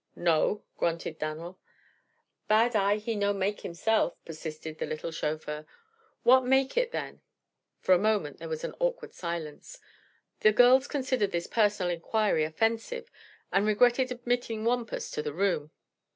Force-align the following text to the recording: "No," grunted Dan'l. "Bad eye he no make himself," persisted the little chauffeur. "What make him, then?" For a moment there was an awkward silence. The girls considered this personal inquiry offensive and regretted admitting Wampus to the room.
"No," 0.15 0.63
grunted 0.77 1.19
Dan'l. 1.19 1.59
"Bad 2.47 2.75
eye 2.75 2.95
he 2.97 3.15
no 3.15 3.33
make 3.33 3.61
himself," 3.61 4.15
persisted 4.25 4.79
the 4.79 4.87
little 4.87 5.11
chauffeur. 5.11 5.63
"What 6.23 6.43
make 6.43 6.73
him, 6.73 6.87
then?" 6.91 7.21
For 7.81 7.93
a 7.93 7.99
moment 7.99 8.39
there 8.39 8.49
was 8.49 8.63
an 8.63 8.73
awkward 8.79 9.13
silence. 9.13 9.77
The 10.39 10.53
girls 10.53 10.87
considered 10.87 11.31
this 11.31 11.45
personal 11.45 11.91
inquiry 11.93 12.43
offensive 12.43 13.11
and 13.51 13.63
regretted 13.67 14.11
admitting 14.11 14.65
Wampus 14.65 15.11
to 15.11 15.21
the 15.21 15.33
room. 15.33 15.69